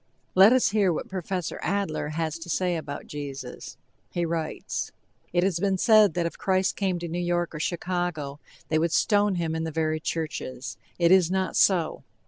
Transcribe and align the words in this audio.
Let 0.33 0.51
us 0.51 0.69
hear 0.71 0.91
what 0.91 1.09
Professor 1.09 1.59
Adler 1.61 2.07
has 2.09 2.39
to 2.39 2.49
say 2.49 2.75
about 2.75 3.05
Jesus. 3.05 3.77
He 4.09 4.25
writes: 4.25 4.91
It 5.31 5.43
has 5.43 5.59
been 5.59 5.77
said 5.77 6.15
that 6.15 6.25
if 6.25 6.39
Christ 6.39 6.75
came 6.75 6.97
to 6.97 7.07
New 7.07 7.19
York 7.21 7.53
or 7.53 7.59
Chicago, 7.59 8.39
they 8.69 8.79
would 8.79 8.91
stone 8.93 9.35
him 9.35 9.53
in 9.53 9.63
the 9.63 9.69
very 9.69 9.99
churches. 9.99 10.75
It 10.97 11.11
is 11.11 11.29
not 11.29 11.55
so! 11.55 12.03